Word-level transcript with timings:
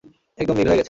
একদম 0.37 0.55
নীল 0.57 0.67
হয়ে 0.67 0.71
গেছে। 0.71 0.79